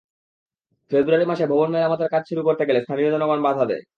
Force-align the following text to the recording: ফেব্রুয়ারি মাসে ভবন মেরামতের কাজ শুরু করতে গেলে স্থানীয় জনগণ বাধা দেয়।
ফেব্রুয়ারি 0.91 1.25
মাসে 1.31 1.45
ভবন 1.47 1.69
মেরামতের 1.71 2.09
কাজ 2.13 2.23
শুরু 2.29 2.41
করতে 2.47 2.63
গেলে 2.67 2.79
স্থানীয় 2.81 3.09
জনগণ 3.13 3.39
বাধা 3.43 3.65
দেয়। 3.65 3.83